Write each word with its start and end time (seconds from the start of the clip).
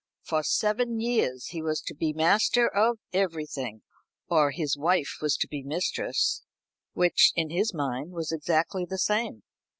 For 0.23 0.41
seven 0.41 0.99
years 0.99 1.49
he 1.49 1.61
was 1.61 1.79
to 1.81 1.93
be 1.93 2.11
master 2.11 2.67
of 2.67 2.97
everything 3.13 3.83
or 4.27 4.49
his 4.49 4.75
wife 4.75 5.17
was 5.21 5.37
to 5.37 5.47
be 5.47 5.61
mistress, 5.61 6.41
which, 6.93 7.31
in 7.35 7.51
his 7.51 7.71
mind, 7.71 8.09
was 8.11 8.31
exactly 8.31 8.83
the 8.83 8.97
same. 8.97 9.43